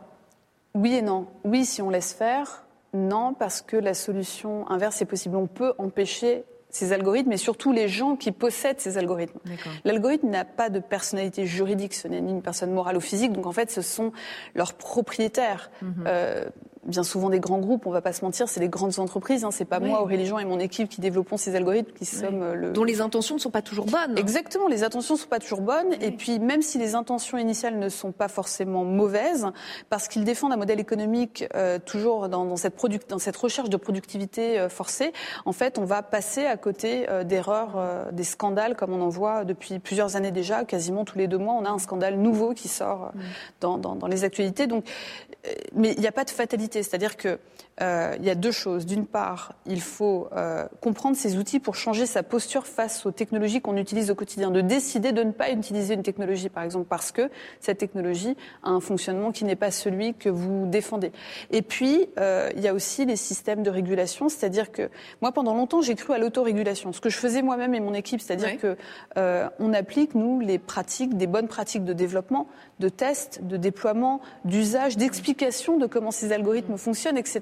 [0.75, 1.27] oui et non.
[1.45, 2.65] Oui, si on laisse faire.
[2.93, 5.37] Non, parce que la solution inverse est possible.
[5.37, 9.39] On peut empêcher ces algorithmes et surtout les gens qui possèdent ces algorithmes.
[9.85, 13.47] L'algorithme n'a pas de personnalité juridique, ce n'est ni une personne morale ou physique, donc
[13.47, 14.13] en fait ce sont
[14.55, 15.71] leurs propriétaires.
[15.81, 16.05] Mhm.
[16.07, 16.45] Euh,
[16.87, 19.45] bien souvent des grands groupes, on va pas se mentir, c'est les grandes entreprises.
[19.45, 22.43] Hein, c'est pas moi, Aurélie Jean et mon équipe qui développons ces algorithmes, qui sommes
[22.43, 22.73] euh, le...
[22.73, 24.17] dont les intentions ne sont pas toujours bonnes.
[24.17, 25.95] Exactement, les intentions ne sont pas toujours bonnes.
[26.01, 29.47] Et puis même si les intentions initiales ne sont pas forcément mauvaises,
[29.91, 32.75] parce qu'ils défendent un modèle économique euh, toujours dans, dans, cette
[33.09, 35.13] dans cette recherche de productivité euh, forcée,
[35.45, 39.79] en fait, on va passer à côté d'erreurs, des scandales comme on en voit depuis
[39.79, 43.13] plusieurs années déjà, quasiment tous les deux mois, on a un scandale nouveau qui sort
[43.61, 44.67] dans, dans, dans les actualités.
[44.67, 44.85] Donc,
[45.75, 47.39] mais il n'y a pas de fatalité, c'est-à-dire que
[47.83, 48.87] euh, il y a deux choses.
[48.87, 53.61] D'une part, il faut euh, comprendre ces outils pour changer sa posture face aux technologies
[53.61, 57.13] qu'on utilise au quotidien, de décider de ne pas utiliser une technologie, par exemple, parce
[57.13, 61.13] que cette technologie a un fonctionnement qui n'est pas celui que vous défendez.
[61.51, 65.55] Et puis, euh, il y a aussi les systèmes de régulation, c'est-à-dire que moi, pendant
[65.55, 68.77] longtemps, j'ai cru à l'autorégulation, ce que je faisais moi-même et mon équipe, c'est-à-dire que
[69.17, 72.47] euh, on applique nous les pratiques, des bonnes pratiques de développement,
[72.81, 77.41] de tests, de déploiement, d'usage, d'explication de comment ces algorithmes fonctionnent, etc.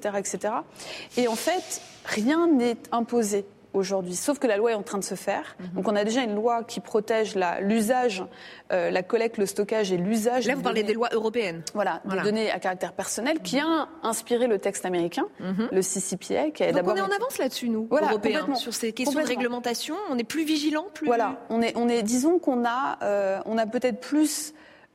[1.17, 5.03] Et en fait, rien n'est imposé aujourd'hui, sauf que la loi est en train de
[5.03, 5.55] se faire.
[5.59, 5.67] Mhm.
[5.75, 8.23] Donc on a déjà une loi qui protège l'usage,
[8.71, 10.47] euh, la, collecte, le stockage et l'usage.
[10.47, 11.63] Là, vous parlez des lois européennes.
[11.73, 15.69] Voilà, des données à caractère personnel, qui a inspiré le texte américain, mhm.
[15.71, 16.93] le CCPA, qui a d'abord.
[16.93, 19.95] On est en avance là-dessus, nous, voilà, Européens, sur ces questions de réglementation.
[20.09, 21.07] On est plus vigilants, plus.
[21.07, 24.53] Voilà, on est, on est, disons qu'on a, euh, on a peut-être plus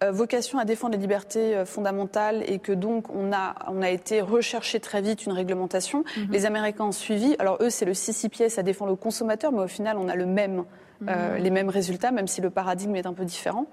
[0.09, 4.21] vocation à défendre les libertés euh, fondamentales et que donc on a, on a été
[4.21, 6.05] recherché très vite une réglementation.
[6.17, 6.29] Mhm.
[6.31, 7.37] Les Américains ont suivi.
[7.39, 10.27] Alors eux, c'est le CCPA, ça défend le consommateur, mais au final, on a le
[10.27, 10.65] même.
[11.09, 11.43] Euh, mhm.
[11.43, 13.65] les mêmes résultats, même si le paradigme est un peu différent.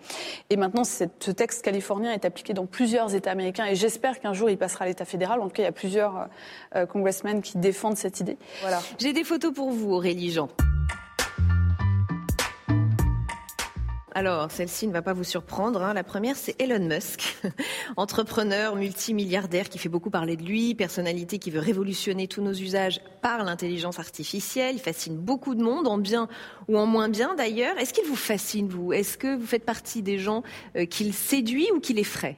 [0.49, 4.49] Et maintenant, ce texte californien est appliqué dans plusieurs États américains et j'espère qu'un jour
[4.49, 5.41] il passera à l'État fédéral.
[5.41, 6.29] En tout cas, il y a plusieurs
[6.77, 8.37] euh, congressmen qui défendent cette idée.
[8.61, 8.79] Voilà.
[8.97, 10.47] J'ai des photos pour vous, Aurélie Jean.
[14.17, 15.83] Alors, celle-ci ne va pas vous surprendre.
[15.83, 15.93] Hein.
[15.93, 17.37] La première, c'est Elon Musk,
[17.97, 22.99] entrepreneur multimilliardaire qui fait beaucoup parler de lui, personnalité qui veut révolutionner tous nos usages
[23.21, 24.73] par l'intelligence artificielle.
[24.73, 26.27] Il fascine beaucoup de monde, en bien
[26.67, 27.77] ou en moins bien d'ailleurs.
[27.77, 28.91] Est-ce qu'il vous fascine, vous?
[28.91, 30.41] Est-ce que vous faites partie des gens
[30.75, 32.37] euh, qu'il séduit ou qu'il effraie?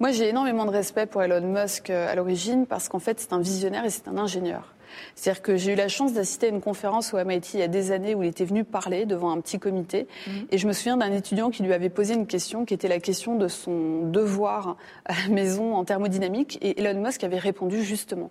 [0.00, 3.32] Moi, j'ai énormément de respect pour Elon Musk euh, à l'origine parce qu'en fait, c'est
[3.32, 4.74] un visionnaire et c'est un ingénieur.
[5.14, 7.68] C'est-à-dire que j'ai eu la chance d'assister à une conférence au MIT il y a
[7.68, 10.06] des années où il était venu parler devant un petit comité.
[10.26, 10.46] Mhm.
[10.50, 13.00] Et je me souviens d'un étudiant qui lui avait posé une question qui était la
[13.00, 16.58] question de son devoir à la maison en thermodynamique.
[16.62, 18.30] Et Elon Musk avait répondu justement.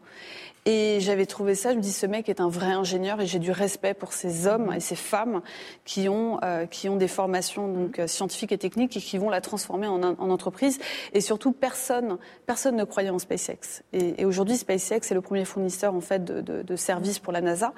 [0.69, 3.39] Et j'avais trouvé ça, je me dis, ce mec est un vrai ingénieur et j'ai
[3.39, 5.41] du respect pour ces hommes et ces femmes
[5.85, 9.29] qui ont, euh, qui ont des formations donc, euh, scientifiques et techniques et qui vont
[9.29, 10.77] la transformer en, en entreprise.
[11.13, 13.81] Et surtout, personne, personne ne croyait en SpaceX.
[13.93, 17.31] Et, et aujourd'hui, SpaceX est le premier fournisseur en fait de, de, de services pour
[17.31, 17.71] la NASA.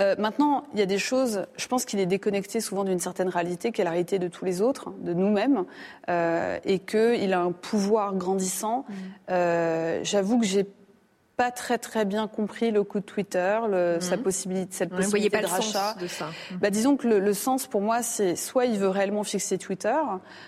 [0.00, 3.28] Euh, maintenant, il y a des choses, je pense qu'il est déconnecté souvent d'une certaine
[3.28, 5.66] réalité qui est la réalité de tous les autres, de nous-mêmes,
[6.08, 8.86] euh, et qu'il a un pouvoir grandissant.
[8.88, 8.94] Mmh.
[9.30, 10.66] Euh, J'avoue que j'ai
[11.36, 14.22] pas très très bien compris le coup de Twitter, le, sa mhm.
[14.22, 15.94] possibilité, cette possibilité de rachat.
[16.00, 16.26] de ça.
[16.26, 16.58] Mhm.
[16.58, 19.96] Bah, disons que le, le sens pour moi, c'est soit il veut réellement fixer Twitter,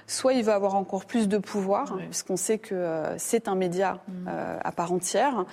[0.06, 4.00] soit il veut avoir encore plus de pouvoir, puisqu'on sait que euh, c'est un média
[4.08, 4.26] mhm.
[4.28, 5.44] euh, à part entière.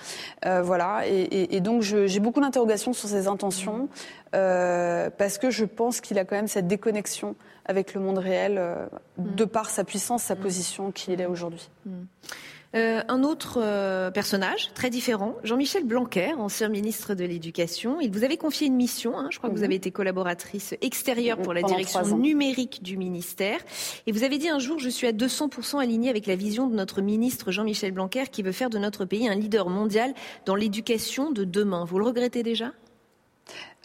[0.46, 3.88] Euh, voilà, et, et, et donc j'ai beaucoup d'interrogations sur ses intentions,
[4.34, 8.56] euh, parce que je pense qu'il a quand même cette déconnexion avec le monde réel,
[8.58, 8.86] euh,
[9.18, 11.70] de par sa puissance, sa position qu'il est aujourd'hui.
[12.74, 18.00] Euh, un autre euh, personnage très différent, Jean-Michel Blanquer, ancien ministre de l'Éducation.
[18.00, 19.16] Il vous avait confié une mission.
[19.16, 19.66] Hein, je crois que vous mhm.
[19.66, 23.60] avez été collaboratrice extérieure pour la direction numérique du ministère.
[24.08, 26.74] Et vous avez dit un jour, je suis à 200% alignée avec la vision de
[26.74, 30.12] notre ministre Jean-Michel Blanquer qui veut faire de notre pays un leader mondial
[30.44, 31.84] dans l'éducation de demain.
[31.84, 32.72] Vous le regrettez déjà?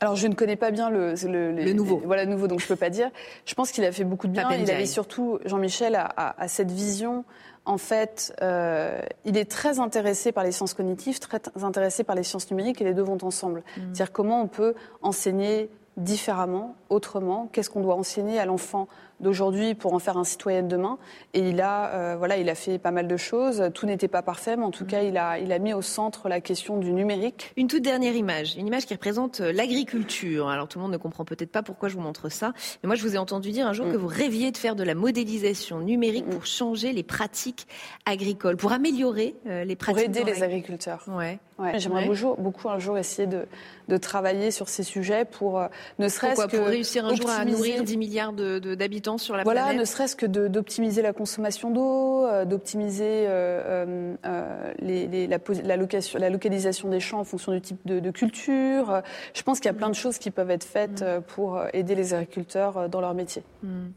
[0.02, 2.02] Alors, je ne connais pas bien le, le, nouveau.
[2.06, 3.10] voilà, nouveau, donc je peux pas dire.
[3.46, 4.50] Je pense qu'il a fait beaucoup de bien.
[4.52, 7.26] Il avait surtout, Jean-Michel, à, cette vision
[7.70, 12.24] en fait, euh, il est très intéressé par les sciences cognitives, très intéressé par les
[12.24, 13.60] sciences numériques et les deux vont ensemble.
[13.60, 13.82] Mmh.
[13.94, 18.88] C'est-à-dire comment on peut enseigner différemment, autrement, qu'est-ce qu'on doit enseigner à l'enfant
[19.20, 20.98] d'aujourd'hui pour en faire un citoyen de demain.
[21.34, 23.70] Et il a, euh, voilà, il a fait pas mal de choses.
[23.74, 26.30] Tout n'était pas parfait, mais en tout cas, il a, il a mis au centre
[26.30, 27.52] la question du numérique.
[27.58, 30.50] Une toute dernière image, une image qui représente euh, l'agriculture.
[30.50, 32.96] Alors tout le monde ne comprend peut-être pas pourquoi je vous montre ça, mais moi
[32.96, 33.92] je vous ai entendu dire un jour mm.
[33.92, 36.32] que vous rêviez de faire de la modélisation numérique mm.
[36.32, 37.68] pour changer les pratiques
[38.06, 40.06] agricoles, pour améliorer euh, les pratiques.
[40.12, 41.04] Pour aider les agriculteurs.
[41.08, 41.40] Ouais.
[41.58, 41.80] ouais.
[41.80, 43.48] J'aimerais beaucoup, beaucoup, un jour essayer de,
[43.88, 45.62] de travailler sur ces sujets pour
[45.98, 49.74] ne serait-ce que pour réussir un jour à nourrir 10 milliards d'habitants sur la voilà,
[49.74, 55.78] ne serait-ce que d'optimiser la consommation d'eau, euh, d'optimiser euh, euh, la,
[56.18, 59.02] la, localisation des champs en fonction du type de, culture.
[59.34, 61.22] Je pense qu'il y a plein de choses qui peuvent être faites mm.
[61.22, 63.44] pour aider les agriculteurs dans leur métier.
[63.64, 63.88] Mm.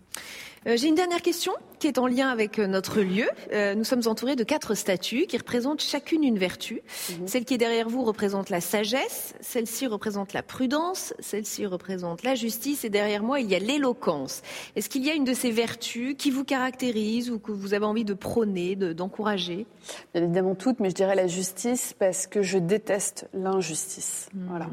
[0.66, 3.28] Euh, j'ai une dernière question qui est en lien avec euh, notre lieu.
[3.52, 6.82] Euh, nous sommes entourés de quatre statues qui représentent chacune une vertu.
[7.10, 7.26] Mhm.
[7.26, 12.36] Celle qui est derrière vous représente la sagesse, celle-ci représente la prudence, celle-ci représente la
[12.36, 14.42] justice et derrière moi il y a l'éloquence.
[14.76, 17.86] Est-ce qu'il y a une de ces vertus qui vous caractérise ou que vous avez
[17.86, 19.66] envie de prôner, d'encourager?
[20.14, 24.28] Bien évidemment toutes, mais je dirais la justice parce que je déteste l'injustice.
[24.34, 24.46] Mhm.
[24.48, 24.68] Voilà.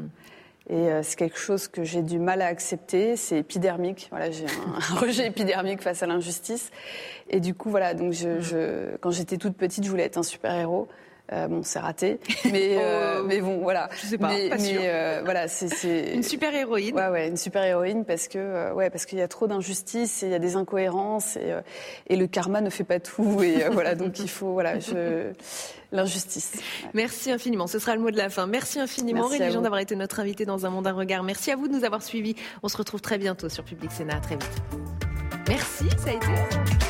[0.70, 3.16] Et euh, c'est quelque chose que j'ai du mal à accepter.
[3.16, 4.06] C'est épidermique.
[4.10, 4.46] Voilà, j'ai
[4.92, 6.70] un, rejet épidermique face à l'injustice.
[7.28, 7.92] Et du coup, voilà.
[7.92, 10.88] Donc, je, je, quand j'étais toute petite, je voulais être un super héros.
[11.32, 12.18] Euh, bon, c'est raté,
[12.50, 13.24] mais euh, oh.
[13.24, 13.88] mais bon, voilà.
[13.94, 14.30] Je sais pas.
[14.30, 16.96] Mais, pas mais euh, voilà, c'est une super héroïne.
[16.96, 20.26] Ouais, ouais, une super héroïne parce que ouais, parce qu'il y a trop d'injustice et
[20.26, 21.54] il y a des incohérences et
[22.08, 25.30] et le karma ne fait pas tout et voilà, donc il faut voilà, je
[25.92, 26.52] l'injustice.
[26.94, 27.66] Merci infiniment.
[27.66, 28.46] Ce sera le mot de la fin.
[28.46, 31.22] Merci infiniment, Rémi Jean, d'avoir été notre invité dans un monde à regard.
[31.22, 32.36] Merci à vous de nous avoir suivis.
[32.62, 34.20] On se retrouve très bientôt sur Public Sénat.
[34.20, 34.62] très vite.
[35.48, 36.89] Merci, ça a été.